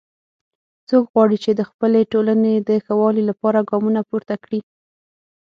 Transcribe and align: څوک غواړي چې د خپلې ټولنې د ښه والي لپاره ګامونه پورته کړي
څوک 0.89 1.05
غواړي 1.13 1.37
چې 1.43 1.51
د 1.59 1.61
خپلې 1.69 2.01
ټولنې 2.11 2.53
د 2.67 2.69
ښه 2.83 2.93
والي 3.01 3.23
لپاره 3.29 3.67
ګامونه 3.69 4.01
پورته 4.09 4.35
کړي 4.43 4.59